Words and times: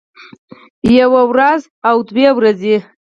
يوه 0.99 1.21
وروځه 1.29 1.67
او 1.89 1.95
دوه 2.09 2.31
ورځې 2.37 2.75